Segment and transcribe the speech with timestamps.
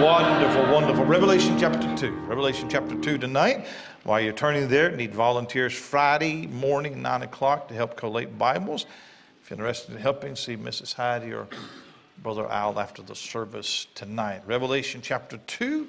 [0.00, 1.04] Wonderful, wonderful.
[1.04, 2.10] Revelation chapter 2.
[2.20, 3.66] Revelation chapter 2 tonight.
[4.04, 8.86] While you're turning there, need volunteers Friday morning, 9 o'clock, to help collate Bibles.
[9.42, 10.94] If you're interested in helping, see Mrs.
[10.94, 11.48] Heidi or
[12.22, 14.40] Brother Al after the service tonight.
[14.46, 15.86] Revelation chapter 2.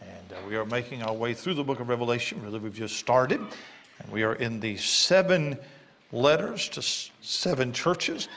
[0.00, 2.42] And uh, we are making our way through the book of Revelation.
[2.42, 3.38] Really, we've just started.
[3.38, 5.56] And we are in the seven
[6.10, 8.28] letters to seven churches.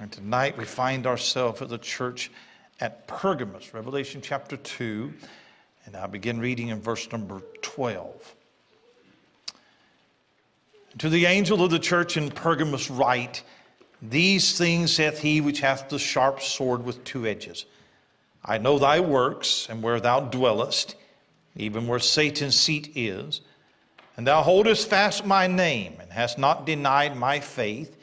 [0.00, 2.32] And tonight we find ourselves at the church
[2.84, 5.10] at Pergamos, Revelation chapter 2,
[5.86, 8.34] and I'll begin reading in verse number 12.
[10.98, 13.42] To the angel of the church in Pergamos write,
[14.02, 17.64] These things saith he which hath the sharp sword with two edges.
[18.44, 20.94] I know thy works, and where thou dwellest,
[21.56, 23.40] even where Satan's seat is,
[24.18, 27.96] and thou holdest fast my name, and hast not denied my faith,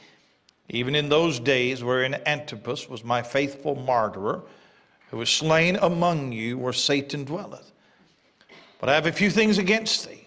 [0.68, 4.42] even in those days wherein Antipas was my faithful martyr,
[5.12, 7.70] who was slain among you where Satan dwelleth.
[8.80, 10.26] But I have a few things against thee,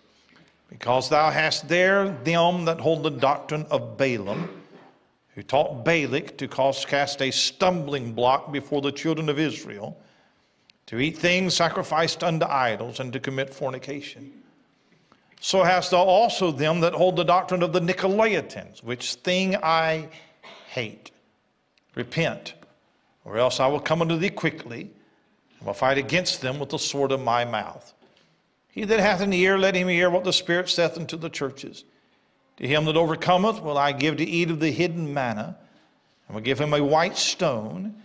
[0.70, 4.48] because thou hast there them that hold the doctrine of Balaam,
[5.34, 9.98] who taught Balak to cause cast a stumbling block before the children of Israel,
[10.86, 14.32] to eat things sacrificed unto idols, and to commit fornication.
[15.42, 20.10] So hast thou also them that hold the doctrine of the Nicolaitans, which thing I
[20.68, 21.10] hate.
[21.96, 22.54] Repent
[23.26, 24.91] or else I will come unto thee quickly,
[25.57, 27.93] and will fight against them with the sword of my mouth.
[28.70, 31.84] He that hath an ear, let him hear what the Spirit saith unto the churches.
[32.57, 35.57] To him that overcometh will I give to eat of the hidden manna,
[36.27, 37.96] and will give him a white stone,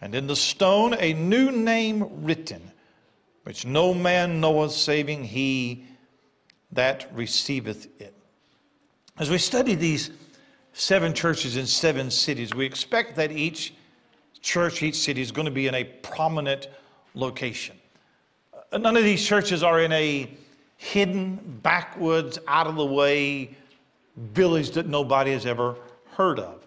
[0.00, 2.70] and in the stone a new name written,
[3.44, 5.86] which no man knoweth saving he
[6.72, 8.14] that receiveth it.
[9.18, 10.10] As we study these
[10.72, 13.74] seven churches in seven cities, we expect that each
[14.40, 16.68] church, each city is going to be in a prominent
[17.14, 17.76] location.
[18.72, 20.30] Uh, none of these churches are in a
[20.76, 23.54] hidden, backwoods, out of the way
[24.16, 25.76] village that nobody has ever
[26.12, 26.64] heard of.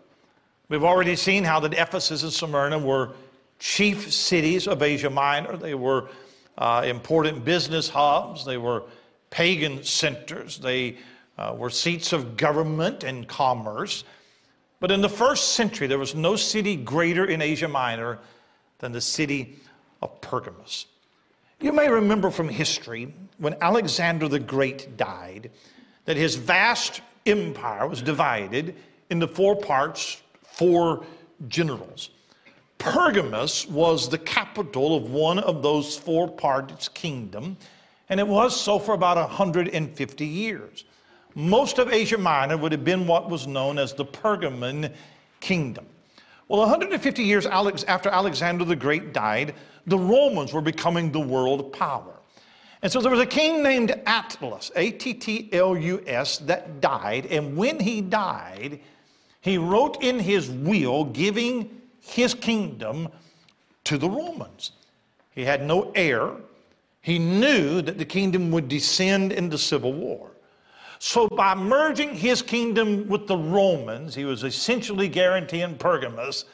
[0.70, 3.12] We've already seen how that Ephesus and Smyrna were
[3.60, 5.58] chief cities of Asia Minor.
[5.58, 6.10] They were
[6.58, 8.46] uh, important business hubs.
[8.46, 8.84] They were
[9.30, 10.58] pagan centers.
[10.60, 10.98] They
[11.38, 14.04] uh, were seats of government and commerce.
[14.84, 18.20] But in the first century, there was no city greater in Asia Minor
[18.80, 19.60] than the city
[20.02, 20.88] of Pergamos.
[21.62, 25.52] You may remember from history when Alexander the Great died
[26.04, 28.76] that his vast empire was divided
[29.10, 31.06] into four parts, four
[31.48, 32.10] generals.
[32.78, 37.56] Pergamos was the capital of one of those four parts kingdom,
[38.10, 40.84] and it was so for about 150 years
[41.36, 44.94] most of Asia Minor would have been what was known as the Pergamon
[45.40, 45.86] kingdom.
[46.48, 49.56] Well, 150 years after Alexander the Great died,
[49.88, 52.14] the Romans were becoming the world power.
[52.82, 56.82] And so there was a king named Attalus, A T T L U S, that
[56.82, 57.28] died.
[57.28, 58.82] And when he died,
[59.40, 63.08] he wrote in his will giving his kingdom
[63.86, 64.74] to the Romans.
[65.32, 66.32] He had no heir.
[67.02, 70.30] He knew that the kingdom would descend into civil war.
[71.06, 76.46] So, by merging his kingdom with the Romans, he was essentially guaranteeing Pergamus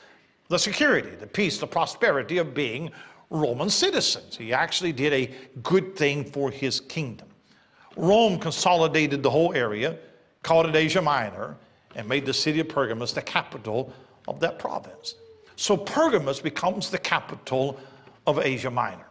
[0.48, 2.90] the security, the peace, the prosperity of being
[3.30, 4.36] Roman citizens.
[4.36, 7.28] He actually did a good thing for his kingdom.
[7.96, 10.00] Rome consolidated the whole area,
[10.42, 11.56] called it Asia Minor,
[11.96, 13.94] and made the city of Pergamus the capital
[14.28, 15.14] of that province.
[15.58, 17.80] So Pergamus becomes the capital
[18.26, 19.06] of Asia Minor.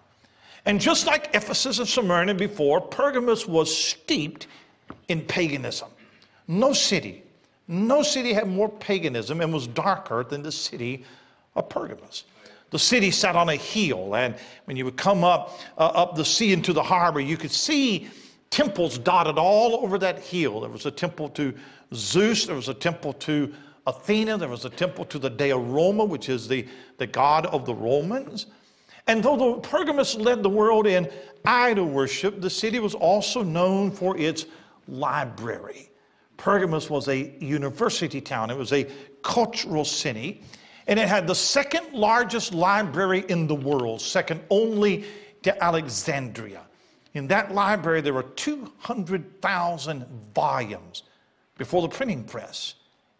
[0.64, 4.48] And just like Ephesus and Smyrna before, Pergamus was steeped
[5.08, 5.88] in paganism.
[6.46, 7.22] No city,
[7.66, 11.04] no city had more paganism and was darker than the city
[11.54, 12.24] of Pergamos.
[12.70, 14.34] The city sat on a hill, and
[14.66, 18.08] when you would come up uh, up the sea into the harbor, you could see
[18.50, 20.60] temples dotted all over that hill.
[20.60, 21.54] There was a temple to
[21.94, 23.54] Zeus, there was a temple to
[23.86, 26.66] Athena, there was a temple to the Dea Roma, which is the,
[26.98, 28.46] the god of the Romans.
[29.06, 31.10] And though the Pergamos led the world in
[31.44, 34.44] idol worship, the city was also known for its
[34.88, 35.90] library.
[36.36, 38.86] Pergamos was a university town, it was a
[39.22, 40.42] cultural city,
[40.86, 45.04] and it had the second largest library in the world, second only
[45.42, 46.62] to Alexandria.
[47.14, 51.02] In that library, there were 200,000 volumes
[51.58, 52.74] before the printing press,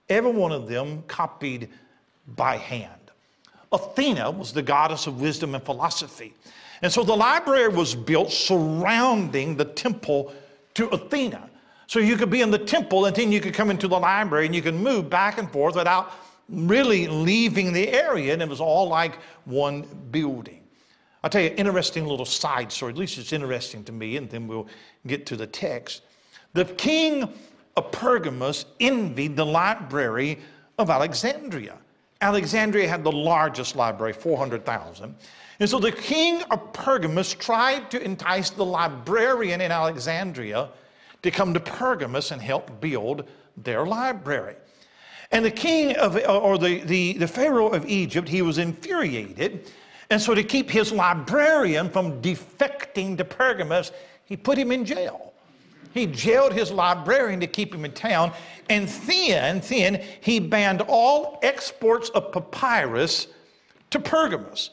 [0.08, 1.68] every one of them copied
[2.36, 2.92] by hand.
[3.72, 6.32] Athena was the goddess of wisdom and philosophy.
[6.80, 10.32] And so the library was built surrounding the temple
[10.74, 11.47] to Athena.
[11.88, 14.44] So you could be in the temple and then you could come into the library
[14.44, 16.12] and you could move back and forth without
[16.50, 18.34] really leaving the area.
[18.34, 20.62] And it was all like one building.
[21.24, 22.92] I'll tell you an interesting little side story.
[22.92, 24.68] At least it's interesting to me, and then we'll
[25.06, 26.02] get to the text.
[26.52, 27.32] The king
[27.76, 30.38] of Pergamus envied the library
[30.78, 31.78] of Alexandria.
[32.20, 35.14] Alexandria had the largest library, 400,000.
[35.60, 40.68] And so the king of Pergamus tried to entice the librarian in Alexandria
[41.22, 44.56] to come to Pergamus and help build their library.
[45.30, 49.70] And the king of, or the, the, the Pharaoh of Egypt, he was infuriated.
[50.10, 53.92] And so to keep his librarian from defecting to Pergamus,
[54.24, 55.34] he put him in jail.
[55.92, 58.32] He jailed his librarian to keep him in town.
[58.70, 63.26] And then, then he banned all exports of papyrus
[63.90, 64.70] to Pergamus.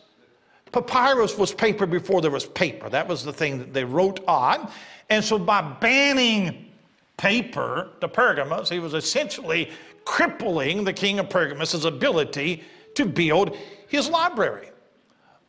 [0.75, 2.89] Papyrus was paper before there was paper.
[2.89, 4.69] That was the thing that they wrote on.
[5.09, 6.69] And so by banning
[7.15, 9.71] paper to Pergamus, he was essentially
[10.03, 12.61] crippling the king of Pergamus' ability
[12.95, 13.55] to build
[13.87, 14.67] his library.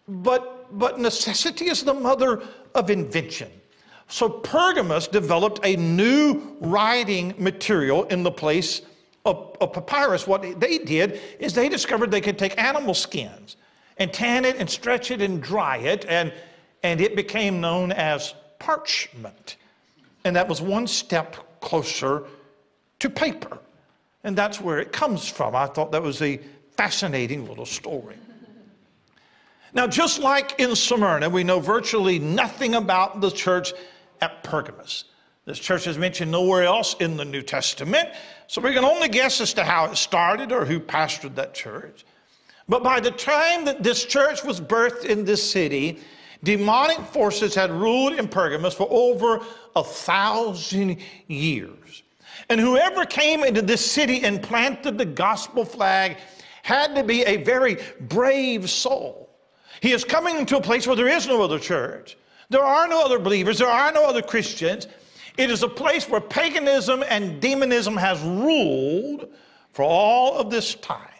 [0.06, 2.40] But, but necessity is the mother
[2.76, 3.50] of invention.
[4.06, 8.82] So Pergamus developed a new writing material in the place
[9.24, 10.28] of, of, papyrus.
[10.28, 13.56] What they did is they discovered they could take animal skins
[13.98, 16.32] and tan it and stretch it and dry it, and,
[16.82, 19.56] and it became known as parchment.
[20.24, 22.24] And that was one step closer
[22.98, 23.58] to paper.
[24.24, 25.54] And that's where it comes from.
[25.54, 26.40] I thought that was a
[26.76, 28.16] fascinating little story.
[29.72, 33.72] Now, just like in Smyrna, we know virtually nothing about the church
[34.20, 35.04] at Pergamus.
[35.44, 38.08] This church is mentioned nowhere else in the New Testament,
[38.48, 42.04] so we can only guess as to how it started or who pastored that church.
[42.68, 46.00] But by the time that this church was birthed in this city,
[46.42, 49.40] demonic forces had ruled in Pergamus for over
[49.76, 50.98] a thousand
[51.28, 52.02] years.
[52.48, 56.18] And whoever came into this city and planted the gospel flag
[56.62, 59.30] had to be a very brave soul.
[59.80, 62.16] He is coming into a place where there is no other church.
[62.48, 63.58] There are no other believers.
[63.58, 64.86] There are no other Christians.
[65.36, 69.28] It is a place where paganism and demonism has ruled
[69.72, 71.15] for all of this time.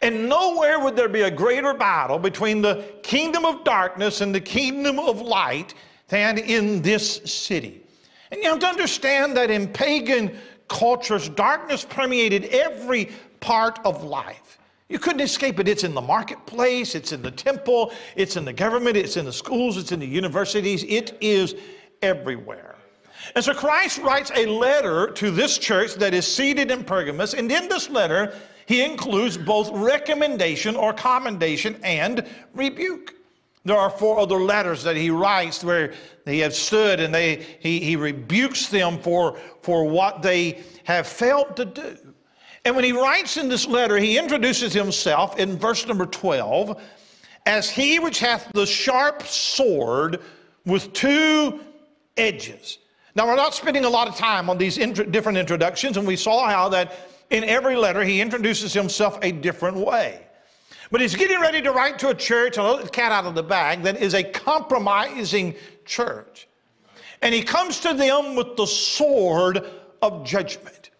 [0.00, 4.40] And nowhere would there be a greater battle between the kingdom of darkness and the
[4.40, 5.74] kingdom of light
[6.08, 7.82] than in this city.
[8.30, 10.36] And you have to understand that in pagan
[10.68, 13.10] cultures, darkness permeated every
[13.40, 14.58] part of life.
[14.88, 15.68] You couldn't escape it.
[15.68, 19.32] It's in the marketplace, it's in the temple, it's in the government, it's in the
[19.32, 21.54] schools, it's in the universities, it is
[22.00, 22.76] everywhere.
[23.34, 27.50] And so Christ writes a letter to this church that is seated in Pergamus, and
[27.52, 28.34] in this letter,
[28.68, 33.14] he includes both recommendation or commendation and rebuke.
[33.64, 35.94] There are four other letters that he writes where
[36.26, 41.56] they have stood and they, he, he rebukes them for, for what they have failed
[41.56, 41.96] to do.
[42.66, 46.78] And when he writes in this letter, he introduces himself in verse number 12
[47.46, 50.20] as he which hath the sharp sword
[50.66, 51.60] with two
[52.18, 52.76] edges.
[53.14, 56.46] Now, we're not spending a lot of time on these different introductions, and we saw
[56.46, 56.92] how that
[57.30, 60.26] in every letter he introduces himself a different way.
[60.90, 63.42] But he's getting ready to write to a church, a little cat out of the
[63.42, 65.54] bag, that is a compromising
[65.84, 66.48] church.
[67.20, 69.68] And he comes to them with the sword
[70.00, 70.90] of judgment.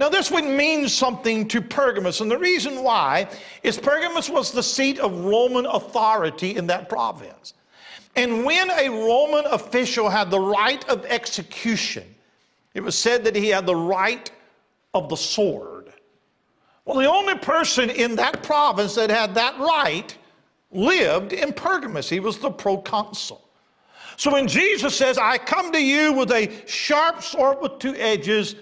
[0.00, 3.28] Now, this would mean something to Pergamus, and the reason why
[3.62, 7.54] is Pergamus was the seat of Roman authority in that province.
[8.16, 12.04] And when a Roman official had the right of execution,
[12.72, 14.30] it was said that he had the right
[14.94, 15.73] of the sword.
[16.84, 20.16] Well, the only person in that province that had that right
[20.70, 22.08] lived in Pergamus.
[22.08, 23.40] He was the proconsul.
[24.16, 28.54] So when Jesus says, I come to you with a sharp sword with two edges,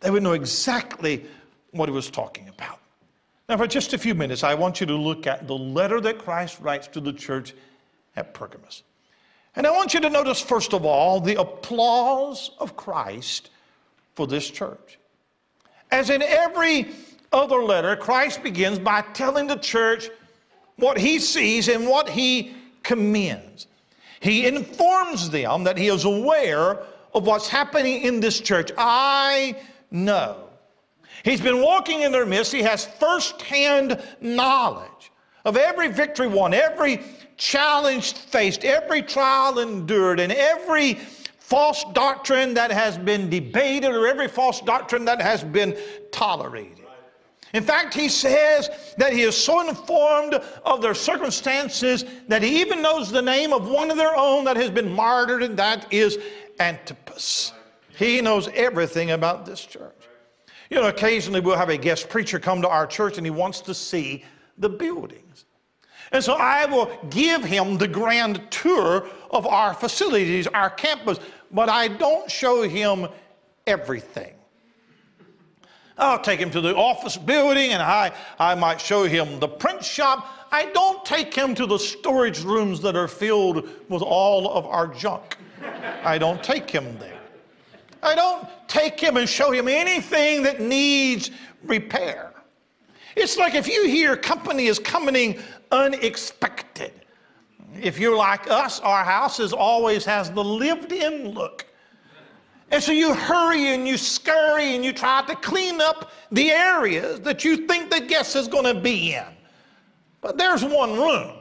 [0.00, 1.24] they would know exactly
[1.70, 2.78] what he was talking about.
[3.48, 6.18] Now, for just a few minutes, I want you to look at the letter that
[6.18, 7.54] Christ writes to the church
[8.16, 8.82] at Pergamus.
[9.56, 13.50] And I want you to notice, first of all, the applause of Christ
[14.14, 14.98] for this church.
[15.90, 16.88] As in every
[17.32, 20.08] other letter, Christ begins by telling the church
[20.76, 23.66] what he sees and what he commends.
[24.20, 26.80] He informs them that he is aware
[27.14, 28.70] of what's happening in this church.
[28.76, 29.56] I
[29.90, 30.48] know.
[31.24, 32.52] He's been walking in their midst.
[32.52, 35.12] He has firsthand knowledge
[35.44, 37.02] of every victory won, every
[37.36, 40.94] challenge faced, every trial endured, and every
[41.38, 45.76] false doctrine that has been debated or every false doctrine that has been
[46.12, 46.77] tolerated.
[47.54, 52.82] In fact, he says that he is so informed of their circumstances that he even
[52.82, 56.18] knows the name of one of their own that has been martyred, and that is
[56.60, 57.52] Antipas.
[57.96, 59.94] He knows everything about this church.
[60.70, 63.60] You know, occasionally we'll have a guest preacher come to our church and he wants
[63.62, 64.24] to see
[64.58, 65.46] the buildings.
[66.12, 71.18] And so I will give him the grand tour of our facilities, our campus,
[71.50, 73.08] but I don't show him
[73.66, 74.34] everything.
[75.98, 79.84] I'll take him to the office building and I, I might show him the print
[79.84, 80.26] shop.
[80.52, 84.86] I don't take him to the storage rooms that are filled with all of our
[84.86, 85.36] junk.
[86.04, 87.20] I don't take him there.
[88.02, 91.32] I don't take him and show him anything that needs
[91.64, 92.32] repair.
[93.16, 95.40] It's like if you hear company is coming
[95.72, 96.92] unexpected.
[97.80, 101.66] If you're like us, our houses always has the lived in look.
[102.70, 107.20] And so you hurry and you scurry and you try to clean up the areas
[107.20, 109.24] that you think the guest is going to be in.
[110.20, 111.32] But there's one room.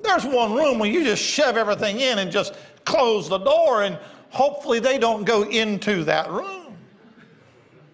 [0.00, 3.98] There's one room where you just shove everything in and just close the door, and
[4.28, 6.76] hopefully they don't go into that room.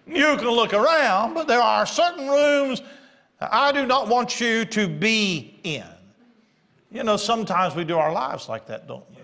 [0.05, 2.81] You can look around, but there are certain rooms
[3.39, 5.85] I do not want you to be in.
[6.91, 9.20] You know, sometimes we do our lives like that, don't we?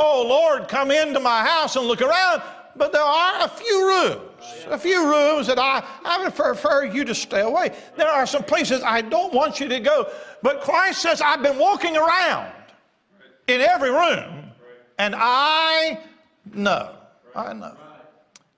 [0.00, 2.40] Oh, Lord, come into my house and look around.
[2.76, 4.20] But there are a few rooms,
[4.68, 7.76] a few rooms that I, I would prefer you to stay away.
[7.96, 10.08] There are some places I don't want you to go.
[10.40, 12.52] But Christ says, I've been walking around
[13.48, 14.52] in every room,
[14.98, 15.98] and I
[16.54, 16.94] know.
[17.34, 17.76] I know.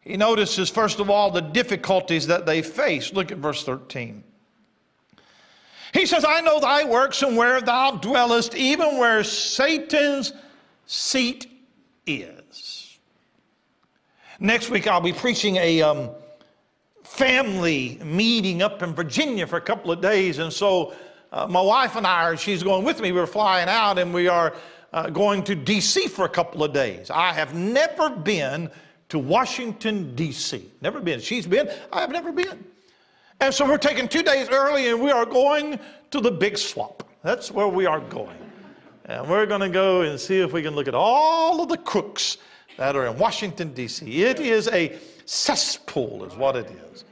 [0.01, 3.15] He notices, first of all, the difficulties that they face.
[3.15, 4.23] Look at verse 13.
[5.95, 10.35] He says, I know thy works and where thou dwellest, even where Satan's
[10.91, 11.47] seat
[12.05, 12.99] is.
[14.41, 16.11] Next week, I'll be preaching a um,
[17.05, 20.39] family meeting up in Virginia for a couple of days.
[20.39, 20.93] And so,
[21.31, 23.13] uh, my wife and I, she's going with me.
[23.13, 24.53] We're flying out and we are
[24.93, 26.09] uh, going to D.C.
[26.09, 27.09] for a couple of days.
[27.09, 28.69] I have never been
[29.11, 30.73] to Washington, D.C.
[30.81, 31.21] Never been.
[31.21, 31.71] She's been.
[31.93, 32.65] I have never been.
[33.39, 35.79] And so, we're taking two days early and we are going
[36.11, 37.05] to the big swamp.
[37.23, 38.50] That's where we are going.
[39.11, 41.77] And we're going to go and see if we can look at all of the
[41.77, 42.39] crooks
[42.77, 44.23] that are in Washington, D.C.
[44.23, 47.05] It is a cesspool, is what it is.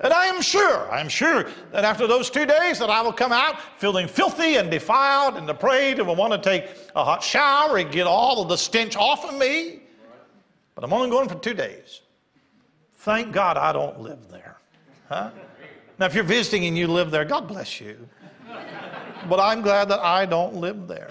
[0.00, 3.12] And I am sure, I am sure that after those two days that I will
[3.12, 7.22] come out feeling filthy and defiled and depraved and will want to take a hot
[7.22, 9.80] shower and get all of the stench off of me.
[10.74, 12.02] But I'm only going for two days.
[12.96, 14.58] Thank God I don't live there.
[15.08, 15.30] Huh?
[15.98, 18.10] Now, if you're visiting and you live there, God bless you
[19.28, 21.10] but I'm glad that I don't live there.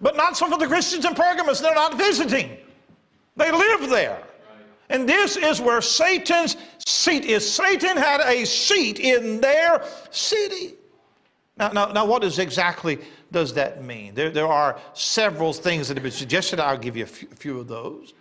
[0.00, 1.60] But not so for the Christians in Pergamos.
[1.60, 2.56] They're not visiting,
[3.36, 4.22] they live there.
[4.90, 6.56] And this is where Satan's
[6.86, 7.50] seat is.
[7.50, 10.74] Satan had a seat in their city.
[11.56, 12.98] Now, now, now what exactly
[13.32, 14.14] does that mean?
[14.14, 16.60] There, there are several things that have been suggested.
[16.60, 18.12] I'll give you a few, a few of those.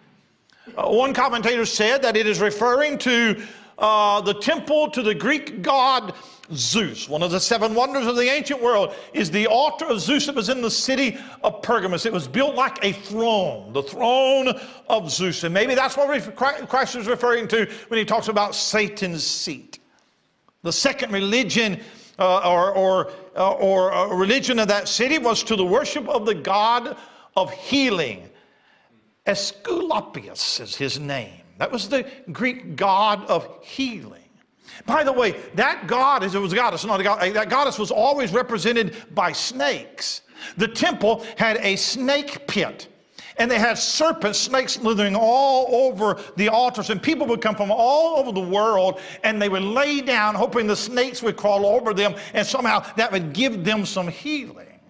[0.78, 3.44] Uh, one commentator said that it is referring to
[3.84, 6.13] uh, the temple to the Greek god
[6.54, 7.10] Zeus.
[7.10, 10.36] One of the seven wonders of the ancient world is the altar of Zeus that
[10.36, 12.06] was in the city of Pergamos.
[12.06, 14.54] It was built like a throne, the throne
[14.88, 15.44] of Zeus.
[15.44, 16.36] And maybe that's what
[16.70, 19.80] Christ is referring to when he talks about Satan's seat.
[20.62, 21.82] The second religion
[22.20, 26.25] uh, or, or, uh, or uh, religion of that city was to the worship of
[26.25, 26.96] the god
[27.36, 28.30] of healing.
[29.28, 31.43] Aesculapius is his name.
[31.63, 34.27] That was the Greek god of healing.
[34.86, 37.89] By the way, that goddess, it was a goddess, not a god, that goddess was
[37.89, 40.24] always represented by snakes.
[40.58, 42.89] The temple had a snake pit.
[43.38, 47.72] And they had serpents, snakes slithering all over the altars, and people would come from
[47.72, 51.93] all over the world, and they would lay down, hoping the snakes would crawl over
[51.93, 54.82] them, and somehow that would give them some healing.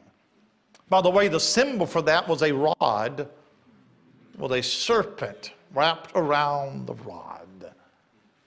[0.89, 3.29] By the way, the symbol for that was a rod
[4.39, 7.73] with a serpent wrapped around the rod.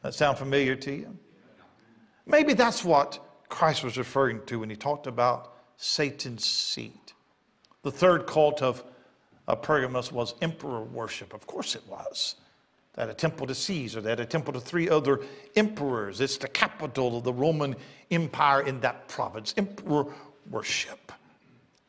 [0.03, 1.19] That sound familiar to you?
[2.27, 3.19] Maybe that's what
[3.49, 7.13] Christ was referring to when he talked about Satan's seat.
[7.83, 8.83] The third cult of,
[9.47, 11.35] of Pergamos was emperor worship.
[11.35, 12.37] Of course it was.
[12.95, 15.21] They had a temple to Caesar, they had a temple to three other
[15.55, 16.21] emperors.
[16.21, 17.77] It's the capital of the Roman
[18.11, 20.07] Empire in that province, emperor
[20.51, 21.13] worship.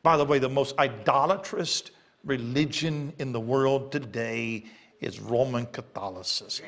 [0.02, 1.84] By the way, the most idolatrous
[2.24, 4.66] religion in the world today
[5.00, 6.66] is Roman Catholicism.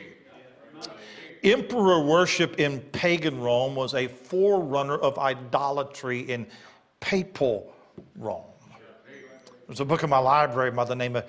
[1.42, 6.46] Emperor worship in pagan Rome was a forerunner of idolatry in
[7.00, 7.72] papal
[8.16, 8.44] Rome.
[9.66, 11.24] There's a book in my library by the name of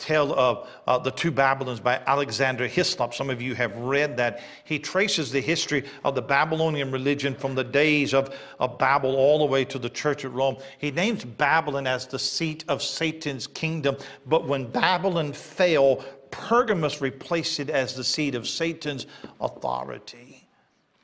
[0.00, 3.12] Tale of uh, the Two Babylons by Alexander Hislop.
[3.12, 4.40] Some of you have read that.
[4.64, 9.40] He traces the history of the Babylonian religion from the days of, of Babel all
[9.40, 10.56] the way to the church at Rome.
[10.78, 13.96] He names Babylon as the seat of Satan's kingdom.
[14.24, 19.06] But when Babylon fell, Pergamos replaced it as the seat of Satan's
[19.40, 20.46] authority.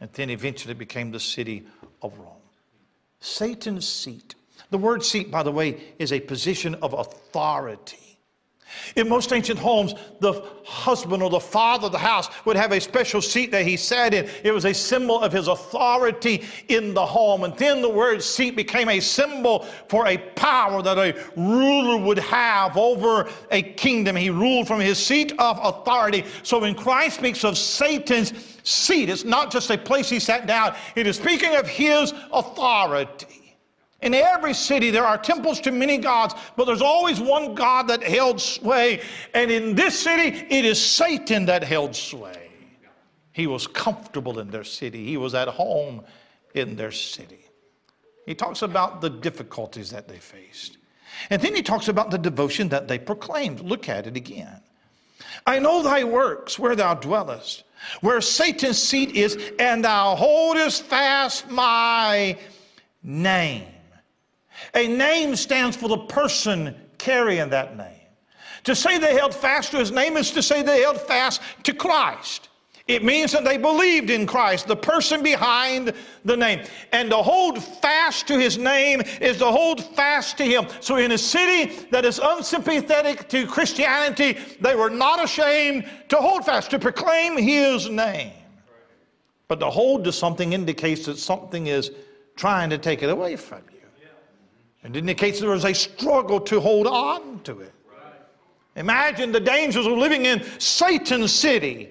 [0.00, 1.66] And then eventually became the city
[2.02, 2.34] of Rome.
[3.20, 4.34] Satan's seat.
[4.70, 8.05] The word seat, by the way, is a position of authority.
[8.96, 12.80] In most ancient homes, the husband or the father of the house would have a
[12.80, 14.28] special seat that he sat in.
[14.42, 17.44] It was a symbol of his authority in the home.
[17.44, 22.18] And then the word seat became a symbol for a power that a ruler would
[22.18, 24.16] have over a kingdom.
[24.16, 26.24] He ruled from his seat of authority.
[26.42, 28.32] So when Christ speaks of Satan's
[28.62, 33.35] seat, it's not just a place he sat down, it is speaking of his authority.
[34.02, 38.02] In every city, there are temples to many gods, but there's always one God that
[38.02, 39.00] held sway.
[39.34, 42.50] And in this city, it is Satan that held sway.
[43.32, 46.04] He was comfortable in their city, he was at home
[46.54, 47.44] in their city.
[48.26, 50.78] He talks about the difficulties that they faced.
[51.30, 53.60] And then he talks about the devotion that they proclaimed.
[53.60, 54.60] Look at it again.
[55.46, 57.64] I know thy works, where thou dwellest,
[58.00, 62.38] where Satan's seat is, and thou holdest fast my
[63.02, 63.66] name.
[64.74, 67.92] A name stands for the person carrying that name.
[68.64, 71.72] To say they held fast to his name is to say they held fast to
[71.72, 72.48] Christ.
[72.88, 75.92] It means that they believed in Christ, the person behind
[76.24, 76.64] the name.
[76.92, 80.68] And to hold fast to his name is to hold fast to him.
[80.80, 86.44] So, in a city that is unsympathetic to Christianity, they were not ashamed to hold
[86.44, 88.32] fast, to proclaim his name.
[89.48, 91.90] But to hold to something indicates that something is
[92.36, 93.75] trying to take it away from you.
[94.86, 97.72] It indicates there was a struggle to hold on to it.
[98.76, 101.90] Imagine the dangers of living in Satan's city,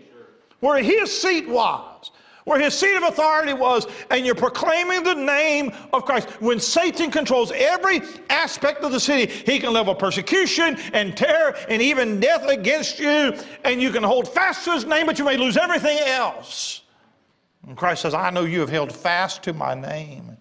[0.61, 2.11] where his seat was,
[2.45, 6.29] where his seat of authority was, and you're proclaiming the name of Christ.
[6.39, 11.81] When Satan controls every aspect of the city, he can level persecution and terror and
[11.81, 15.35] even death against you, and you can hold fast to his name, but you may
[15.35, 16.83] lose everything else.
[17.67, 20.34] And Christ says, I know you have held fast to my name.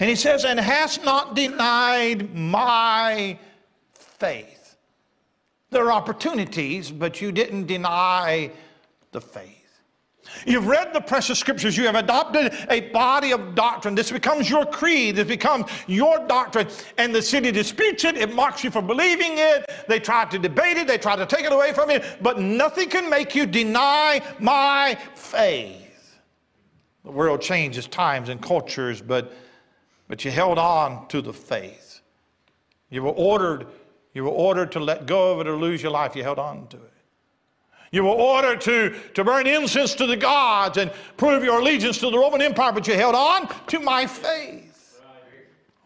[0.00, 3.38] And he says, and hast not denied my
[3.92, 4.76] faith.
[5.70, 8.50] There are opportunities, but you didn't deny
[9.12, 9.64] the faith.
[10.46, 11.76] You've read the precious scriptures.
[11.76, 13.94] You have adopted a body of doctrine.
[13.94, 15.16] This becomes your creed.
[15.16, 16.68] This becomes your doctrine.
[16.98, 18.16] And the city disputes it.
[18.16, 19.70] It mocks you for believing it.
[19.86, 20.86] They try to debate it.
[20.86, 22.00] They try to take it away from you.
[22.20, 26.18] But nothing can make you deny my faith.
[27.04, 29.32] The world changes times and cultures, but
[30.08, 32.00] but you held on to the faith.
[32.90, 33.66] You were ordered,
[34.12, 36.14] you were ordered to let go of it or lose your life.
[36.14, 36.92] You held on to it.
[37.90, 42.10] You were ordered to, to burn incense to the gods and prove your allegiance to
[42.10, 45.00] the Roman Empire, but you held on to my faith.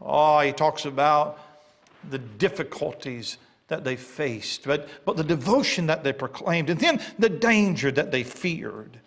[0.00, 1.38] Oh, he talks about
[2.08, 3.36] the difficulties
[3.68, 8.10] that they faced, but, but the devotion that they proclaimed, and then the danger that
[8.10, 8.98] they feared.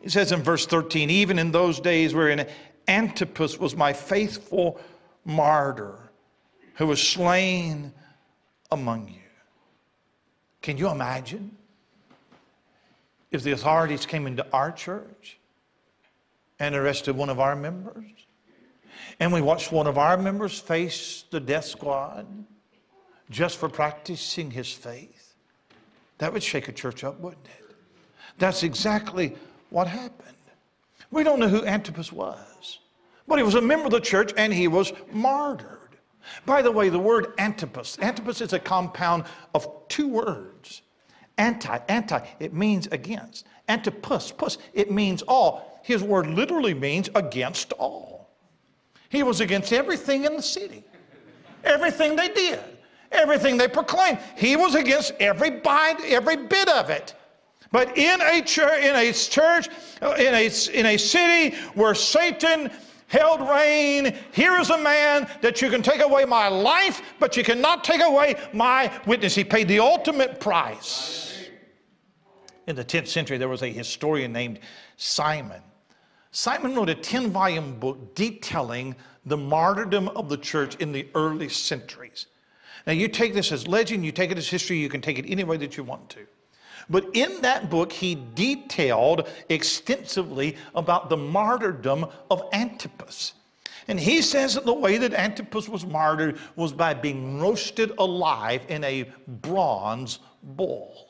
[0.00, 2.46] He says in verse 13, even in those days wherein
[2.88, 4.80] Antipas was my faithful
[5.24, 6.10] martyr
[6.74, 7.92] who was slain
[8.70, 9.14] among you.
[10.62, 11.56] Can you imagine
[13.30, 15.38] if the authorities came into our church
[16.58, 18.06] and arrested one of our members?
[19.18, 22.26] And we watched one of our members face the death squad
[23.30, 25.34] just for practicing his faith.
[26.18, 27.76] That would shake a church up, wouldn't it?
[28.38, 29.36] That's exactly
[29.70, 30.36] what happened.
[31.10, 32.78] We don't know who Antipas was,
[33.26, 35.80] but he was a member of the church and he was martyred.
[36.46, 40.82] By the way, the word Antipas, Antipas is a compound of two words.
[41.38, 43.46] Anti, anti, it means against.
[43.68, 45.80] Antipas, pus, it means all.
[45.82, 48.30] His word literally means against all.
[49.08, 50.84] He was against everything in the city,
[51.64, 52.60] everything they did,
[53.10, 54.18] everything they proclaimed.
[54.36, 57.14] He was against every bite, every bit of it.
[57.72, 59.68] But in a church, in a church,
[60.02, 62.70] uh, in a, in a city where Satan
[63.06, 67.44] held reign, here is a man that you can take away my life, but you
[67.44, 69.34] cannot take away my witness.
[69.34, 71.48] He paid the ultimate price.
[72.66, 74.60] In the 10th century, there was a historian named
[74.96, 75.62] Simon.
[76.32, 78.94] Simon wrote a 10 volume book detailing
[79.26, 82.26] the martyrdom of the church in the early centuries.
[82.86, 85.26] Now, you take this as legend, you take it as history, you can take it
[85.28, 86.26] any way that you want to.
[86.88, 93.34] But in that book, he detailed extensively about the martyrdom of Antipas.
[93.88, 98.62] And he says that the way that Antipas was martyred was by being roasted alive
[98.68, 101.09] in a bronze bull.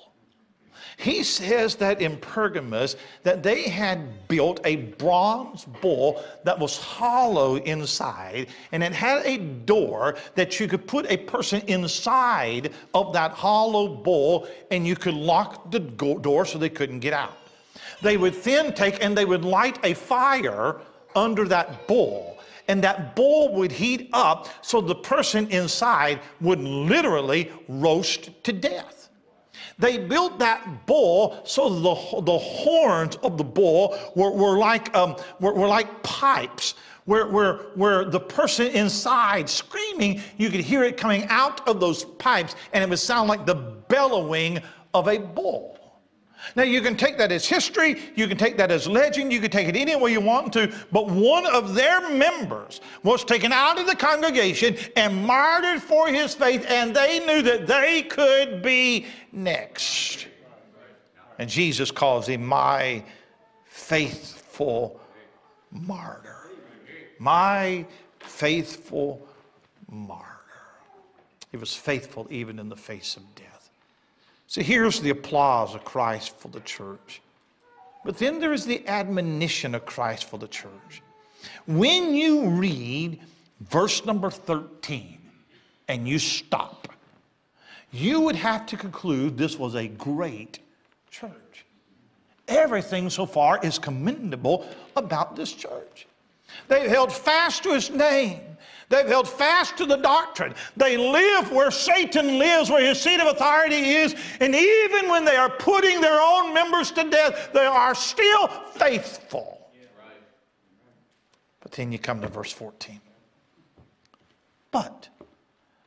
[1.00, 7.56] He says that in Pergamus that they had built a bronze bull that was hollow
[7.56, 13.30] inside and it had a door that you could put a person inside of that
[13.30, 17.38] hollow bull and you could lock the door so they couldn't get out.
[18.02, 20.82] They would then take and they would light a fire
[21.16, 27.50] under that bull and that bowl would heat up so the person inside would literally
[27.68, 28.99] roast to death.
[29.80, 35.16] They built that bull so the, the horns of the bull were, were, like, um,
[35.40, 36.74] were, were like pipes
[37.06, 42.04] where, where, where the person inside screaming, you could hear it coming out of those
[42.04, 44.60] pipes, and it would sound like the bellowing
[44.92, 45.79] of a bull.
[46.56, 49.50] Now, you can take that as history, you can take that as legend, you can
[49.50, 53.78] take it any way you want to, but one of their members was taken out
[53.78, 59.06] of the congregation and martyred for his faith, and they knew that they could be
[59.32, 60.26] next.
[61.38, 63.02] And Jesus calls him my
[63.64, 65.00] faithful
[65.70, 66.36] martyr.
[67.18, 67.86] My
[68.18, 69.26] faithful
[69.90, 70.26] martyr.
[71.50, 73.49] He was faithful even in the face of death.
[74.50, 77.22] So here's the applause of Christ for the church.
[78.04, 81.02] But then there is the admonition of Christ for the church.
[81.68, 83.20] When you read
[83.60, 85.18] verse number 13
[85.86, 86.88] and you stop,
[87.92, 90.58] you would have to conclude this was a great
[91.12, 91.64] church.
[92.48, 96.08] Everything so far is commendable about this church.
[96.68, 98.40] They held fast to his name.
[98.90, 100.52] They've held fast to the doctrine.
[100.76, 104.16] They live where Satan lives, where his seat of authority is.
[104.40, 109.70] And even when they are putting their own members to death, they are still faithful.
[111.60, 113.00] But then you come to verse 14.
[114.72, 115.08] But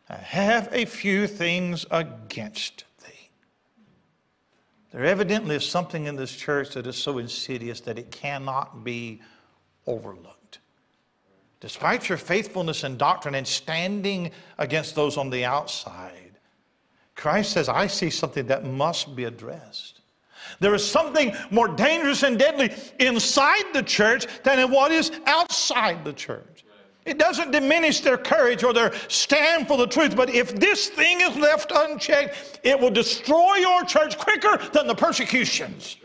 [0.07, 3.29] I have a few things against thee.
[4.91, 9.21] There evidently is something in this church that is so insidious that it cannot be
[9.87, 10.42] overlooked
[11.63, 16.37] despite your faithfulness in doctrine and standing against those on the outside,
[17.15, 20.01] Christ says, I see something that must be addressed.
[20.59, 26.03] There is something more dangerous and deadly inside the church than in what is outside
[26.03, 26.65] the church.
[27.05, 31.21] It doesn't diminish their courage or their stand for the truth, but if this thing
[31.21, 35.95] is left unchecked, it will destroy your church quicker than the persecutions.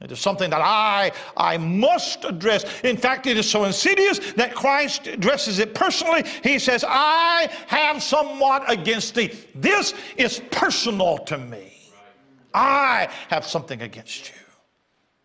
[0.00, 2.64] It is something that I, I must address.
[2.82, 6.24] In fact, it is so insidious that Christ addresses it personally.
[6.42, 9.32] He says, I have somewhat against thee.
[9.54, 11.74] This is personal to me.
[12.54, 14.36] I have something against you.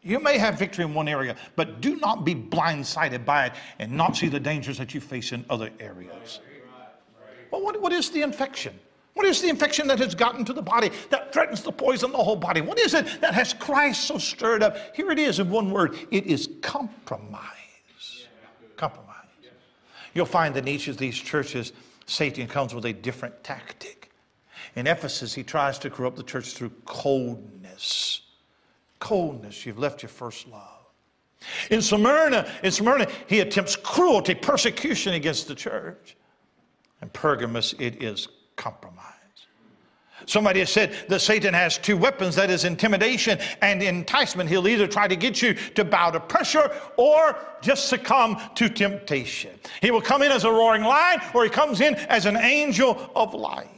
[0.02, 3.94] You may have victory in one area, but do not be blindsided by it and
[3.94, 6.42] not see the dangers that you face in other areas.
[7.50, 8.78] Well, what, what is the infection?
[9.16, 12.18] What is the infection that has gotten to the body that threatens to poison the
[12.18, 12.60] whole body?
[12.60, 14.78] What is it that has Christ so stirred up?
[14.94, 17.42] Here it is in one word it is compromise.
[18.76, 19.16] Compromise.
[20.14, 21.72] You'll find in each of these churches,
[22.06, 24.12] Satan comes with a different tactic.
[24.76, 28.22] In Ephesus, he tries to corrupt the church through coldness.
[29.00, 30.86] Coldness, you've left your first love.
[31.70, 36.18] In Smyrna, in Smyrna, he attempts cruelty, persecution against the church.
[37.02, 39.16] In Pergamos, it is compromise.
[40.28, 44.50] Somebody has said that Satan has two weapons that is intimidation and enticement.
[44.50, 49.52] He'll either try to get you to bow to pressure or just succumb to temptation.
[49.82, 53.12] He will come in as a roaring lion or he comes in as an angel
[53.16, 53.70] of light.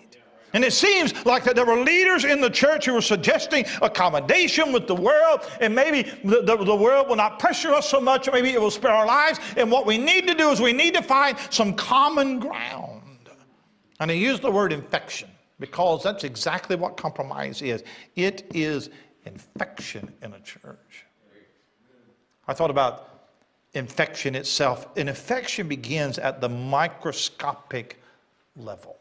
[0.54, 4.72] And it seems like that there were leaders in the church who were suggesting accommodation
[4.72, 8.30] with the world, and maybe the, the, the, world will not pressure us so much,
[8.32, 9.40] maybe it will spare our lives.
[9.58, 13.02] And what we need to do is we need to find some common ground.
[14.00, 15.30] And he used the word infection
[15.60, 17.84] because that's exactly what compromise is
[18.16, 18.90] it is
[19.26, 21.06] infection in a church.
[22.48, 23.10] I thought about
[23.74, 24.88] infection itself.
[24.98, 28.00] An infection begins at the microscopic
[28.56, 28.98] level.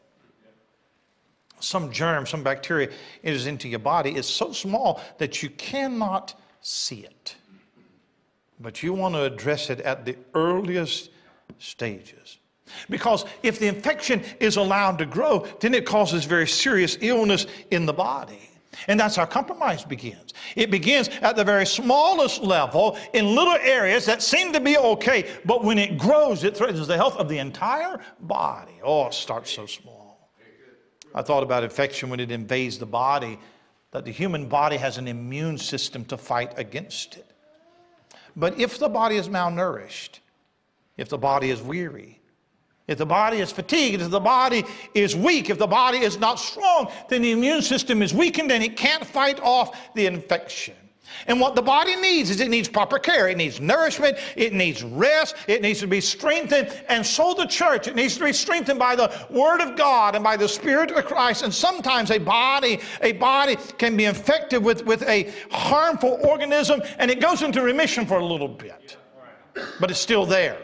[1.60, 2.90] Some germ, some bacteria
[3.22, 4.10] is into your body.
[4.10, 7.36] It's so small that you cannot see it.
[8.60, 11.10] But you want to address it at the earliest
[11.58, 12.35] stages.
[12.90, 17.86] Because if the infection is allowed to grow, then it causes very serious illness in
[17.86, 18.50] the body.
[18.88, 20.34] And that's how compromise begins.
[20.54, 25.30] It begins at the very smallest level in little areas that seem to be okay,
[25.44, 28.78] but when it grows, it threatens the health of the entire body.
[28.82, 30.30] Oh, it starts so small.
[31.14, 33.38] I thought about infection when it invades the body,
[33.92, 37.30] that the human body has an immune system to fight against it.
[38.36, 40.18] But if the body is malnourished,
[40.98, 42.15] if the body is weary,
[42.88, 46.38] if the body is fatigued, if the body is weak, if the body is not
[46.38, 50.74] strong, then the immune system is weakened and it can't fight off the infection.
[51.26, 53.28] And what the body needs is it needs proper care.
[53.28, 54.18] It needs nourishment.
[54.36, 55.36] It needs rest.
[55.48, 56.68] It needs to be strengthened.
[56.88, 60.22] And so the church, it needs to be strengthened by the Word of God and
[60.22, 61.42] by the Spirit of Christ.
[61.42, 67.10] And sometimes a body, a body can be infected with, with a harmful organism and
[67.10, 68.96] it goes into remission for a little bit.
[69.80, 70.58] But it's still there.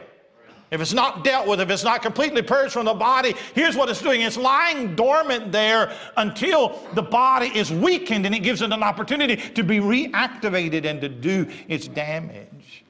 [0.73, 3.91] If it's not dealt with, if it's not completely purged from the body, here's what
[3.91, 8.73] it's doing it's lying dormant there until the body is weakened and it gives it
[8.73, 12.85] an opportunity to be reactivated and to do its damage.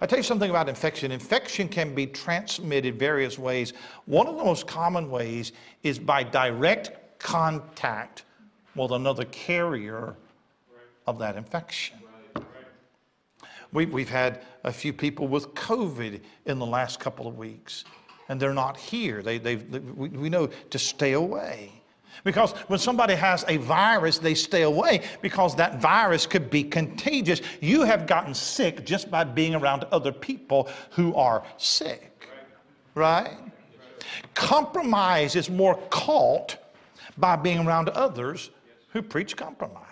[0.00, 1.12] I tell you something about infection.
[1.12, 3.74] Infection can be transmitted various ways.
[4.06, 5.52] One of the most common ways
[5.84, 8.24] is by direct contact
[8.74, 10.16] with another carrier
[11.06, 11.97] of that infection.
[13.72, 17.84] We, we've had a few people with COVID in the last couple of weeks,
[18.28, 19.22] and they're not here.
[19.22, 21.72] They, they, we, we know to stay away.
[22.24, 27.40] Because when somebody has a virus, they stay away because that virus could be contagious.
[27.60, 32.28] You have gotten sick just by being around other people who are sick,
[32.94, 33.36] right?
[34.34, 36.56] Compromise is more caught
[37.16, 38.50] by being around others
[38.92, 39.87] who preach compromise.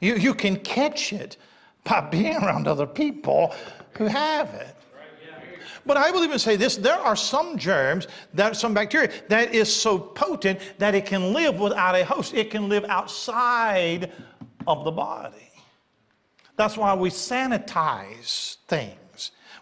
[0.00, 1.36] You, you can catch it
[1.84, 3.54] by being around other people
[3.92, 4.74] who have it.
[5.86, 9.74] But I will even say this there are some germs, that some bacteria that is
[9.74, 12.34] so potent that it can live without a host.
[12.34, 14.12] It can live outside
[14.66, 15.50] of the body.
[16.56, 18.96] That's why we sanitize things.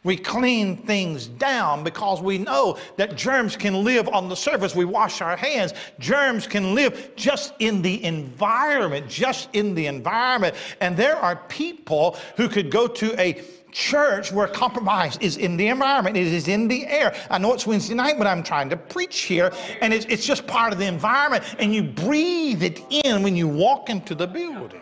[0.06, 4.72] We clean things down because we know that germs can live on the surface.
[4.72, 5.74] We wash our hands.
[5.98, 10.54] Germs can live just in the environment, just in the environment.
[10.80, 13.42] And there are people who could go to a
[13.72, 17.12] church where compromise is in the environment, it is in the air.
[17.28, 20.46] I know it's Wednesday night, but I'm trying to preach here, and it's, it's just
[20.46, 24.80] part of the environment, and you breathe it in when you walk into the building.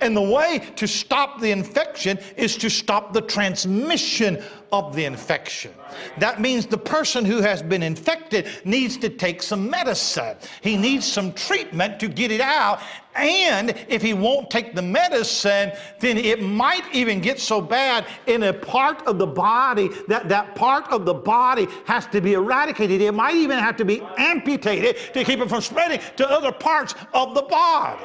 [0.00, 5.72] And the way to stop the infection is to stop the transmission of the infection.
[6.18, 10.36] That means the person who has been infected needs to take some medicine.
[10.60, 12.80] He needs some treatment to get it out.
[13.16, 18.44] And if he won't take the medicine, then it might even get so bad in
[18.44, 23.00] a part of the body that that part of the body has to be eradicated.
[23.00, 26.94] It might even have to be amputated to keep it from spreading to other parts
[27.12, 28.04] of the body.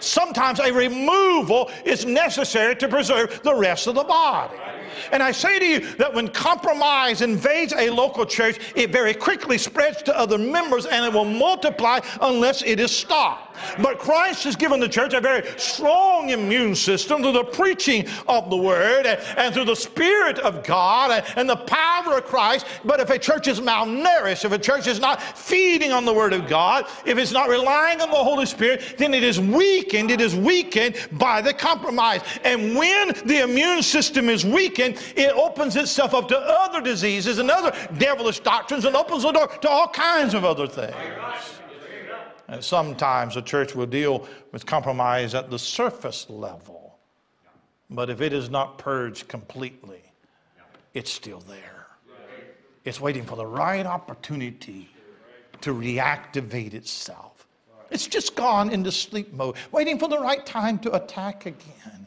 [0.00, 4.56] Sometimes a removal is necessary to preserve the rest of the body.
[5.12, 9.58] And I say to you that when compromise invades a local church, it very quickly
[9.58, 13.50] spreads to other members and it will multiply unless it is stopped.
[13.82, 18.50] But Christ has given the church a very strong immune system through the preaching of
[18.50, 22.66] the word and, and through the Spirit of God and, and, the power of Christ.
[22.84, 26.32] But if a church is malnourished, if a church is not feeding on the word
[26.32, 30.10] of God, if it's not relying on the Holy Spirit, then it is weakened.
[30.10, 32.22] It is weakened by the compromise.
[32.44, 37.50] And when the immune system is weakened, it opens itself up to other diseases and
[37.50, 40.94] other devilish doctrines and opens the door to all kinds of other things.
[42.48, 46.98] And sometimes the church will deal with compromise at the surface level,
[47.88, 50.02] but if it is not purged completely,
[50.94, 51.86] it's still there.
[52.84, 54.90] It's waiting for the right opportunity
[55.60, 57.46] to reactivate itself.
[57.90, 62.06] It's just gone into sleep mode, waiting for the right time to attack again.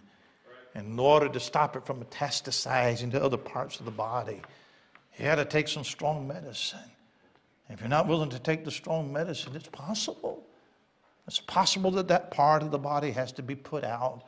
[0.75, 4.41] In order to stop it from metastasizing to other parts of the body,
[5.17, 6.79] you had to take some strong medicine.
[7.69, 10.43] If you're not willing to take the strong medicine, it's possible.
[11.27, 14.23] It's possible that that part of the body has to be put out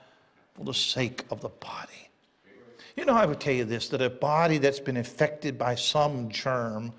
[0.53, 2.09] for the sake of the body.
[2.95, 6.29] You know, I would tell you this that a body that's been infected by some
[6.29, 6.93] germ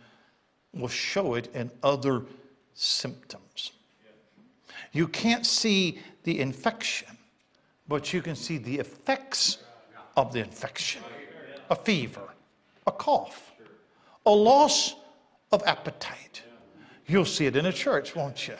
[0.74, 2.24] will show it in other
[2.74, 3.72] symptoms.
[4.92, 7.15] You can't see the infection,
[7.88, 9.58] but you can see the effects
[10.16, 11.02] of the infection
[11.68, 12.22] a fever,
[12.86, 13.52] a cough,
[14.24, 14.94] a loss
[15.50, 16.42] of appetite.
[17.06, 18.54] You'll see it in a church, won't you?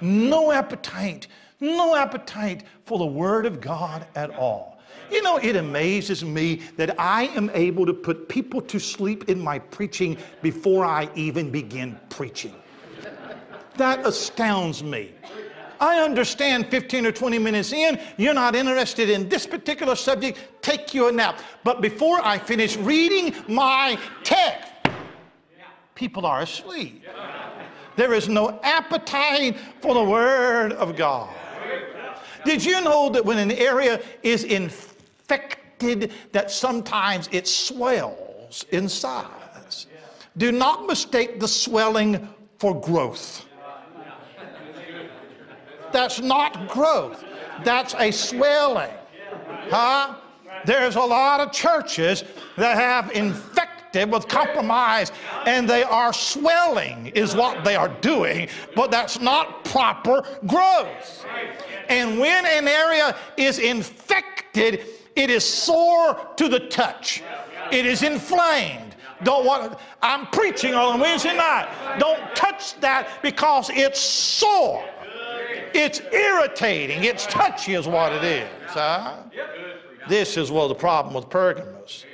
[0.00, 1.26] No appetite,
[1.60, 4.80] no appetite for the Word of God at all.
[5.10, 9.38] You know, it amazes me that I am able to put people to sleep in
[9.38, 12.54] my preaching before I even begin preaching.
[13.76, 15.12] That astounds me.
[15.80, 20.94] I understand 15 or 20 minutes in, you're not interested in this particular subject, take
[20.94, 21.40] you a nap.
[21.62, 24.72] But before I finish reading my text,
[25.94, 27.04] people are asleep.
[27.96, 31.32] There is no appetite for the Word of God.
[32.44, 39.86] Did you know that when an area is infected, that sometimes it swells in size?
[40.36, 43.43] Do not mistake the swelling for growth.
[45.94, 47.24] That's not growth.
[47.62, 48.90] That's a swelling.
[49.70, 50.16] Huh?
[50.66, 52.24] There's a lot of churches
[52.56, 55.12] that have infected with compromise
[55.46, 61.24] and they are swelling, is what they are doing, but that's not proper growth.
[61.88, 67.22] And when an area is infected, it is sore to the touch.
[67.70, 68.96] It is inflamed.
[69.22, 69.78] Don't want.
[70.02, 71.68] I'm preaching on Wednesday night.
[72.00, 74.84] Don't touch that because it's sore.
[75.74, 77.02] It's irritating.
[77.02, 78.48] It's touchy, is what it is.
[78.68, 79.16] Huh?
[80.08, 82.04] This is well the problem with Pergamos.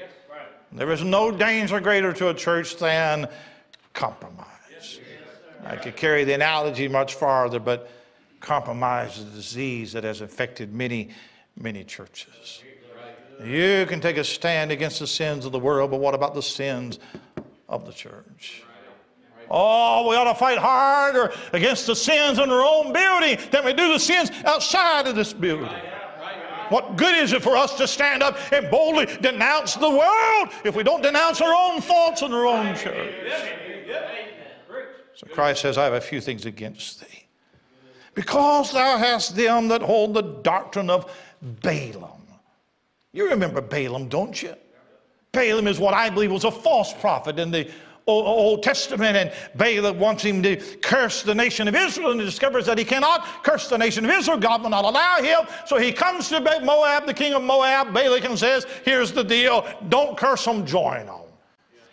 [0.72, 3.28] There is no danger greater to a church than
[3.92, 4.46] compromise.
[5.64, 7.90] I could carry the analogy much farther, but
[8.40, 11.10] compromise is a disease that has infected many,
[11.56, 12.62] many churches.
[13.44, 16.42] You can take a stand against the sins of the world, but what about the
[16.42, 16.98] sins
[17.68, 18.62] of the church?
[19.50, 23.72] Oh, we ought to fight harder against the sins in our own building than we
[23.72, 25.68] do the sins outside of this building.
[26.68, 30.76] What good is it for us to stand up and boldly denounce the world if
[30.76, 33.12] we don't denounce our own faults in our own church?
[35.16, 37.26] So Christ says, I have a few things against thee.
[38.14, 42.22] Because thou hast them that hold the doctrine of Balaam.
[43.12, 44.54] You remember Balaam, don't you?
[45.32, 47.70] Balaam is what I believe was a false prophet in the
[48.06, 52.66] Old Testament, and Balaam wants him to curse the nation of Israel, and he discovers
[52.66, 54.38] that he cannot curse the nation of Israel.
[54.38, 55.46] God will not allow him.
[55.66, 59.66] So he comes to Moab, the king of Moab, Balak, and says, Here's the deal
[59.88, 61.20] don't curse them, join them.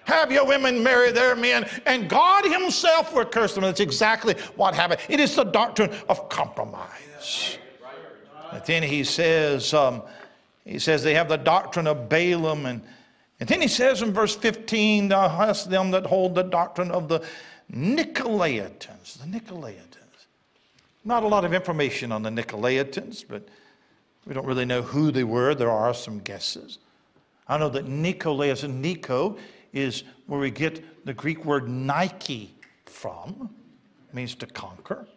[0.06, 3.63] Have your women marry their men, and God Himself will curse them.
[3.63, 5.02] That's exactly what happened.
[5.10, 7.58] It is the doctrine of compromise.
[8.52, 10.02] But then he says, um,
[10.63, 12.65] he says they have the doctrine of Balaam.
[12.65, 12.82] And,
[13.39, 17.08] and then he says in verse 15, Thou hast them that hold the doctrine of
[17.08, 17.23] the
[17.71, 19.19] Nicolaitans.
[19.19, 19.97] The Nicolaitans.
[21.06, 23.47] Not a lot of information on the Nicolaitans, but
[24.26, 25.56] we don't really know who they were.
[25.56, 26.80] There are some guesses.
[27.47, 29.38] I know that Nicolaus and Nico
[29.71, 32.54] is where we get the Greek word Nike
[32.86, 33.50] from.
[34.10, 35.08] It means to conquer.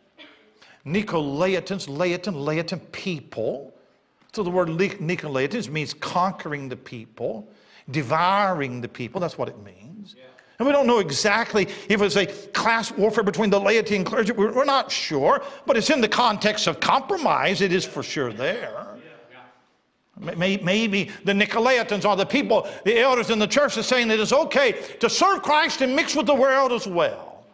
[0.86, 3.74] Nicolaitans, Laotin, Laotin people.
[4.32, 7.48] So the word Nicolaitans means conquering the people,
[7.90, 9.20] devouring the people.
[9.20, 10.14] That's what it means.
[10.16, 10.24] Yeah.
[10.58, 14.32] And we don't know exactly if it's a class warfare between the laity and clergy.
[14.32, 17.60] We're not sure, but it's in the context of compromise.
[17.62, 18.86] It is for sure there.
[20.18, 24.34] Maybe the Nicolaitans are the people, the elders in the church are saying that it's
[24.34, 27.46] okay to serve Christ and mix with the world as well.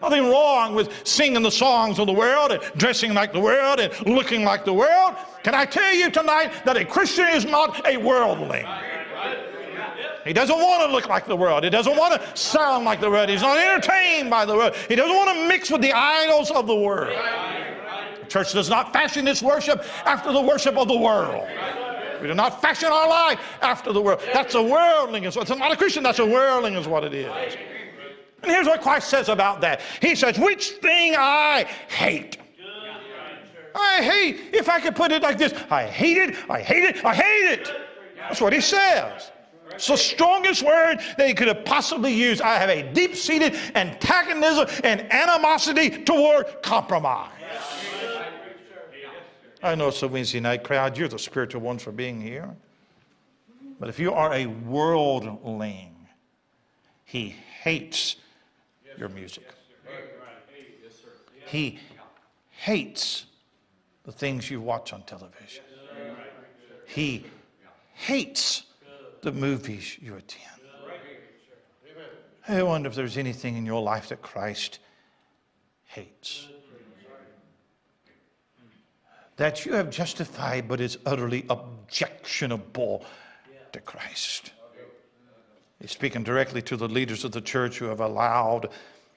[0.00, 3.94] Nothing wrong with singing the songs of the world and dressing like the world and
[4.04, 5.14] looking like the world.
[5.44, 8.66] Can I tell you tonight that a Christian is not a worldling?
[10.24, 11.64] He doesn't want to look like the world.
[11.64, 13.28] He doesn't want to sound like the world.
[13.28, 14.76] He's not entertained by the world.
[14.88, 17.16] He doesn't want to mix with the idols of the world.
[18.20, 21.48] The church does not fashion its worship after the worship of the world.
[22.20, 24.20] We do not fashion our life after the world.
[24.32, 25.24] That's a worldling.
[25.24, 27.56] It's not a Christian, that's a worldling, is what it is.
[28.42, 32.38] And here's what Christ says about that He says, Which thing I hate.
[33.74, 37.04] I hate, if I could put it like this, I hate it, I hate it,
[37.04, 37.72] I hate it.
[38.18, 39.31] That's what he says.
[39.74, 42.40] It's the strongest word that he could have possibly used.
[42.40, 47.30] I have a deep seated antagonism and animosity toward compromise.
[49.62, 50.98] I know it's a Wednesday night crowd.
[50.98, 52.48] You're the spiritual ones for being here.
[53.78, 55.94] But if you are a worldling,
[57.04, 58.16] he hates
[58.96, 59.48] your music.
[61.46, 61.78] He
[62.50, 63.26] hates
[64.04, 65.64] the things you watch on television.
[66.86, 67.26] He
[67.94, 68.64] hates
[69.22, 70.48] the movies you attend.
[72.48, 74.80] I wonder if there's anything in your life that Christ
[75.84, 76.48] hates.
[79.36, 83.04] That you have justified, but is utterly objectionable
[83.72, 84.52] to Christ.
[85.80, 88.68] He's speaking directly to the leaders of the church who have allowed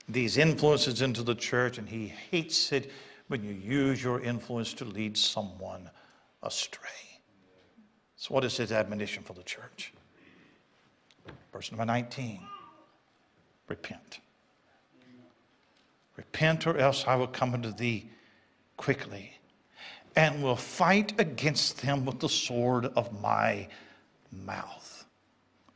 [0.08, 2.92] these influences into the church, and he hates it
[3.28, 5.90] when you use your influence to lead someone
[6.44, 7.05] astray.
[8.26, 9.94] So, what is his admonition for the church?
[11.54, 12.40] Verse number 19
[13.68, 14.20] Repent.
[16.18, 18.10] Repent, or else I will come unto thee
[18.78, 19.38] quickly
[20.16, 23.68] and will fight against them with the sword of my
[24.32, 25.06] mouth.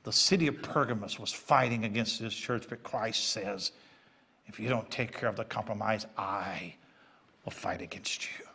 [0.01, 3.73] The city of Pergamos was fighting against this church, but Christ says,
[4.47, 6.73] if you don't take care of the compromise, I
[7.45, 8.45] will fight against you.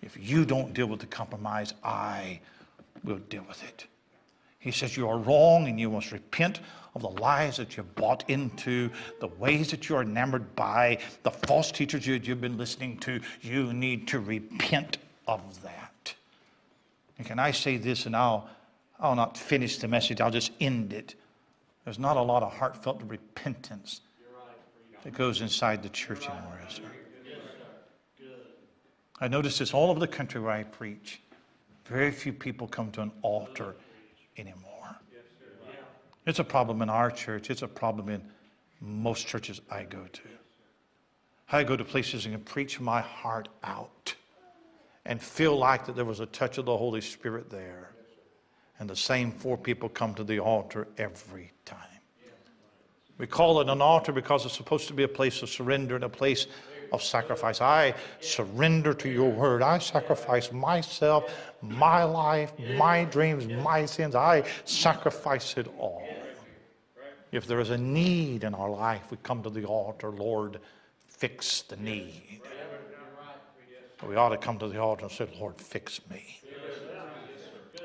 [0.00, 2.40] If you don't deal with the compromise, I
[3.04, 3.86] will deal with it.
[4.58, 6.60] He says you are wrong and you must repent
[6.94, 8.90] of the lies that you've bought into,
[9.20, 13.20] the ways that you're enamored by, the false teachers you've been listening to.
[13.42, 16.14] You need to repent of that.
[17.18, 18.48] And can I say this and I'll
[19.00, 21.14] I'll not finish the message, I'll just end it.
[21.84, 24.00] There's not a lot of heartfelt repentance
[25.02, 26.90] that goes inside the church anymore, is there?
[29.20, 31.20] I notice this all over the country where I preach.
[31.84, 33.76] Very few people come to an altar
[34.36, 34.96] anymore.
[36.26, 37.50] It's a problem in our church.
[37.50, 38.22] It's a problem in
[38.80, 40.22] most churches I go to.
[41.52, 44.14] I go to places and preach my heart out
[45.04, 47.90] and feel like that there was a touch of the Holy Spirit there.
[48.78, 51.78] And the same four people come to the altar every time.
[53.18, 56.04] We call it an altar because it's supposed to be a place of surrender and
[56.04, 56.46] a place
[56.94, 57.60] of sacrifice.
[57.60, 59.62] I surrender to your word.
[59.62, 64.14] I sacrifice myself, my life, my dreams, my sins.
[64.14, 66.06] I sacrifice it all.
[67.32, 70.60] If there is a need in our life, we come to the altar, Lord,
[71.08, 72.40] fix the need.
[74.06, 76.40] We ought to come to the altar and say, Lord, fix me.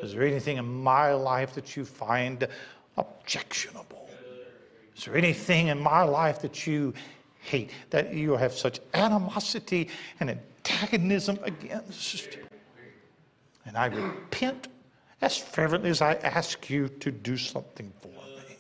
[0.03, 2.47] Is there anything in my life that you find
[2.97, 4.10] objectionable?
[4.95, 6.93] Is there anything in my life that you
[7.39, 12.37] hate, that you have such animosity and antagonism against?
[13.65, 14.67] And I repent
[15.21, 18.57] as fervently as I ask you to do something for me.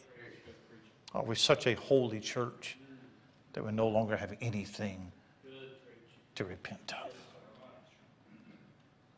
[1.13, 2.77] Oh, Are we such a holy church
[3.53, 5.11] that we no longer have anything
[6.35, 7.11] to repent of?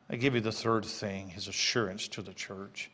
[0.10, 2.92] I give you the third thing his assurance to the church.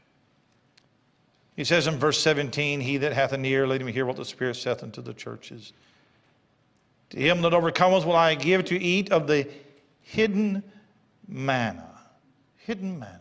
[1.55, 4.25] He says in verse 17, He that hath an ear, let him hear what the
[4.25, 5.73] Spirit saith unto the churches.
[7.11, 9.47] To him that overcometh will I give to eat of the
[10.01, 10.63] hidden
[11.27, 11.89] manna.
[12.57, 13.19] Hidden manna.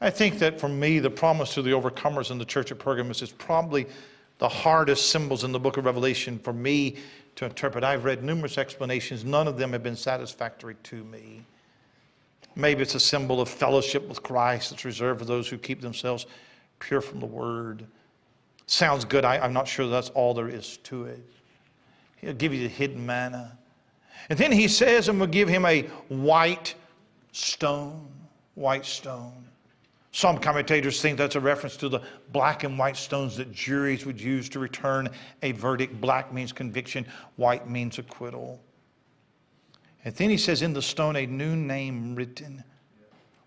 [0.00, 3.22] I think that for me, the promise to the overcomers in the church of Pergamos
[3.22, 3.86] is probably
[4.38, 6.96] the hardest symbols in the book of Revelation for me
[7.36, 7.84] to interpret.
[7.84, 11.44] I've read numerous explanations, none of them have been satisfactory to me.
[12.56, 16.26] Maybe it's a symbol of fellowship with Christ that's reserved for those who keep themselves
[16.78, 17.86] pure from the word.
[18.66, 19.24] Sounds good.
[19.24, 21.24] I, am not sure that's all there is to it.
[22.20, 23.58] He'll give you the hidden manna.
[24.28, 26.74] And then he says, and we'll give him a white
[27.32, 28.08] stone.
[28.54, 29.44] White stone.
[30.12, 32.00] Some commentators think that's a reference to the
[32.32, 35.08] black and white stones that juries would use to return
[35.42, 36.00] a verdict.
[36.00, 37.06] Black means conviction,
[37.36, 38.60] white means acquittal.
[40.04, 42.64] And then he says, In the stone a new name written,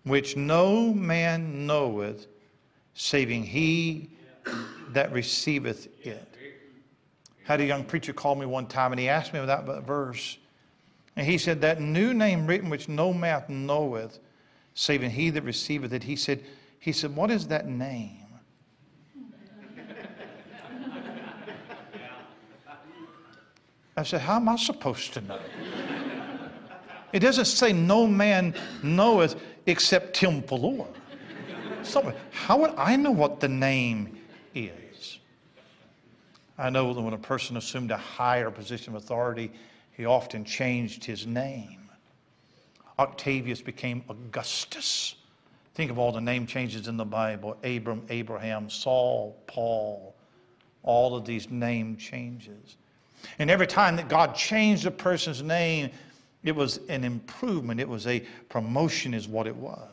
[0.04, 2.26] which no man knoweth,
[2.94, 4.08] saving he
[4.92, 6.33] that receiveth it.
[7.44, 10.38] Had a young preacher call me one time and he asked me about that verse.
[11.16, 14.18] And he said, That new name written which no mouth knoweth,
[14.74, 16.02] saving he that receiveth it.
[16.02, 16.42] He said,
[16.80, 18.18] he said, What is that name?
[23.96, 25.38] I said, How am I supposed to know?
[27.12, 30.88] It doesn't say no man knoweth except Tim Fuller.
[31.82, 34.18] So, how would I know what the name
[34.54, 34.72] is?
[36.56, 39.50] I know that when a person assumed a higher position of authority,
[39.92, 41.90] he often changed his name.
[42.98, 45.16] Octavius became Augustus.
[45.74, 50.14] Think of all the name changes in the Bible Abram, Abraham, Saul, Paul,
[50.84, 52.76] all of these name changes.
[53.38, 55.90] And every time that God changed a person's name,
[56.44, 59.88] it was an improvement, it was a promotion, is what it was.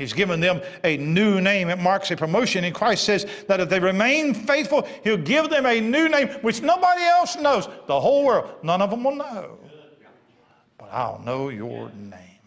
[0.00, 1.68] He's given them a new name.
[1.68, 2.64] It marks a promotion.
[2.64, 6.62] And Christ says that if they remain faithful, He'll give them a new name which
[6.62, 7.68] nobody else knows.
[7.86, 9.58] The whole world, none of them will know.
[10.78, 12.40] But I'll know your name.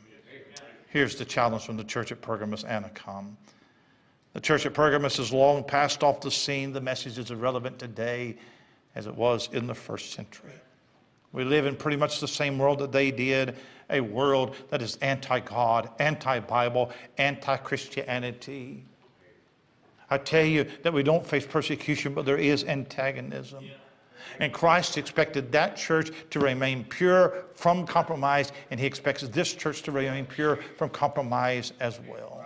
[0.90, 3.36] Here's the challenge from the church at Pergamos Anacom.
[4.34, 6.74] The church at Pergamos has long passed off the scene.
[6.74, 8.36] The message is irrelevant today
[8.96, 10.54] as it was in the first century.
[11.34, 13.56] We live in pretty much the same world that they did
[13.90, 18.86] a world that is anti God, anti Bible, anti Christianity.
[20.10, 23.66] I tell you that we don't face persecution, but there is antagonism.
[24.40, 29.82] And Christ expected that church to remain pure from compromise, and he expects this church
[29.84, 32.46] to remain pure from compromise as well.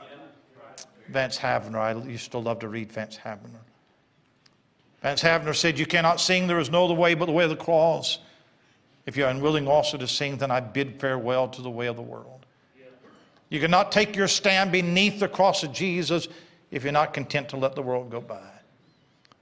[1.09, 3.61] Vance Havner, I used to love to read Vance Havner.
[5.01, 7.49] Vance Havner said, You cannot sing, there is no other way but the way of
[7.49, 8.19] the cross.
[9.07, 12.01] If you're unwilling also to sing, then I bid farewell to the way of the
[12.01, 12.45] world.
[13.49, 16.27] You cannot take your stand beneath the cross of Jesus
[16.69, 18.43] if you're not content to let the world go by.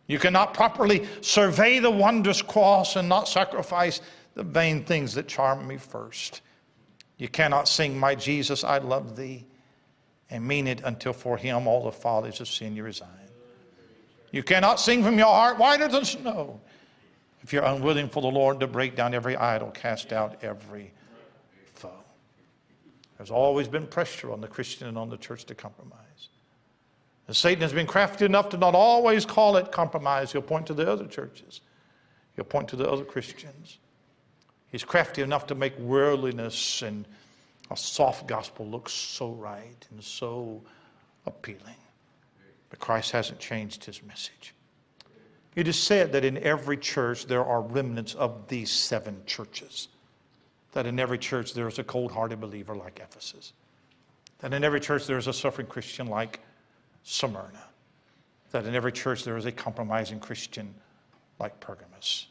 [0.05, 4.01] You cannot properly survey the wondrous cross and not sacrifice
[4.35, 6.41] the vain things that charm me first.
[7.17, 9.47] You cannot sing, My Jesus, I love thee,
[10.29, 13.09] and mean it until for him all the follies of sin you resign.
[14.31, 16.59] You cannot sing from your heart whiter than snow
[17.45, 20.91] if you're unwilling for the Lord to break down every idol, cast out every
[21.75, 21.91] foe.
[23.17, 26.29] There's always been pressure on the Christian and on the church to compromise.
[27.27, 30.31] And Satan has been crafty enough to not always call it compromise.
[30.31, 31.61] He'll point to the other churches,
[32.35, 33.77] he'll point to the other Christians.
[34.71, 37.05] He's crafty enough to make worldliness and
[37.69, 40.63] A soft gospel looks so right and so
[41.27, 41.75] appealing.
[42.71, 44.54] But Christ hasn't changed his message.
[45.55, 49.87] It is said that in every church there are remnants of these seven churches.
[50.73, 53.53] That in every church there is a cold hearted believer like Ephesus.
[54.39, 56.41] That in every church there is a suffering Christian like
[57.03, 57.63] Smyrna.
[58.51, 60.73] That in every church there is a compromising Christian
[61.39, 62.27] like Pergamos.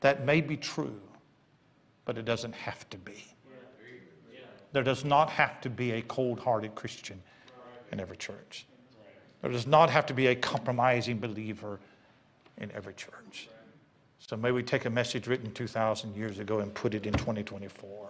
[0.00, 1.00] That may be true,
[2.04, 3.24] but it doesn't have to be.
[4.72, 7.20] There does not have to be a cold hearted Christian
[7.92, 8.66] in every church.
[9.42, 11.80] There does not have to be a compromising believer
[12.58, 13.48] in every church.
[14.18, 18.08] So may we take a message written 2,000 years ago and put it in 2024.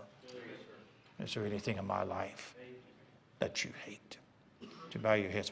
[1.22, 2.55] Is there anything in my life
[3.38, 4.18] that you hate?
[4.91, 5.49] To bow your heads.